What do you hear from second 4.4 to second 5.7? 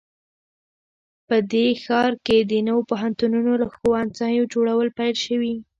جوړول پیل شوي